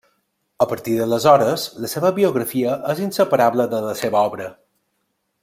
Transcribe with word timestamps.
A 0.63 0.67
partir 0.69 0.95
d'aleshores, 0.99 1.65
la 1.83 1.89
seva 1.91 2.11
biografia 2.17 2.73
és 2.95 3.03
inseparable 3.09 3.69
de 3.75 3.83
la 3.91 3.95
seva 4.01 4.25
obra. 4.31 4.51